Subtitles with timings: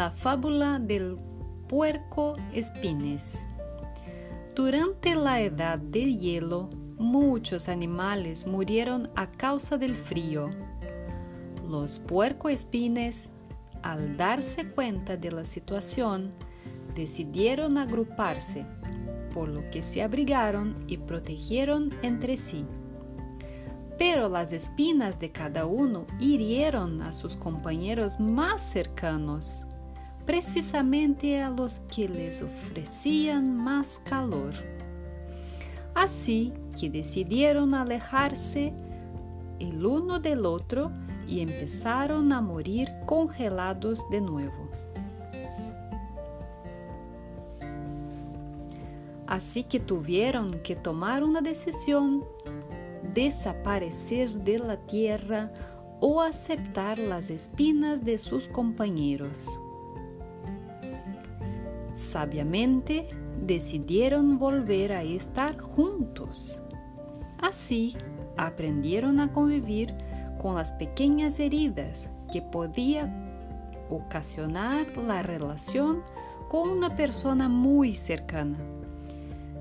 [0.00, 1.18] La fábula del
[1.68, 3.46] puerco espines.
[4.54, 10.48] Durante la edad del hielo, muchos animales murieron a causa del frío.
[11.68, 13.32] Los puercoespines,
[13.82, 16.30] al darse cuenta de la situación,
[16.94, 18.64] decidieron agruparse,
[19.34, 22.64] por lo que se abrigaron y protegieron entre sí.
[23.98, 29.66] Pero las espinas de cada uno hirieron a sus compañeros más cercanos
[30.30, 34.52] precisamente a los que les ofrecían más calor.
[35.92, 38.72] Así que decidieron alejarse
[39.58, 40.92] el uno del otro
[41.26, 44.70] y empezaron a morir congelados de nuevo.
[49.26, 52.24] Así que tuvieron que tomar una decisión,
[53.12, 55.52] desaparecer de la tierra
[55.98, 59.60] o aceptar las espinas de sus compañeros.
[62.00, 63.06] Sabiamente
[63.44, 66.62] decidieron volver a estar juntos.
[67.38, 67.94] Así
[68.38, 69.94] aprendieron a convivir
[70.40, 73.12] con las pequeñas heridas que podía
[73.90, 76.02] ocasionar la relación
[76.48, 78.58] con una persona muy cercana,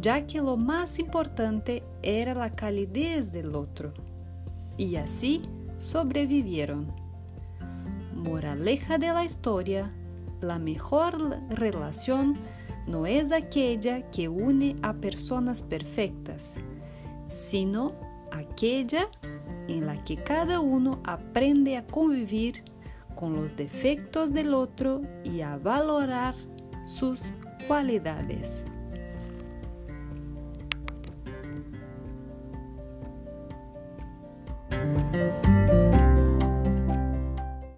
[0.00, 3.92] ya que lo más importante era la calidez del otro.
[4.78, 5.42] Y así
[5.76, 6.90] sobrevivieron.
[8.14, 9.92] Moraleja de la historia
[10.42, 12.36] la mejor relación
[12.86, 16.60] no es aquella que une a personas perfectas,
[17.26, 17.92] sino
[18.32, 19.08] aquella
[19.68, 22.64] en la que cada uno aprende a convivir
[23.14, 26.34] con los defectos del otro y a valorar
[26.84, 27.34] sus
[27.68, 28.66] cualidades.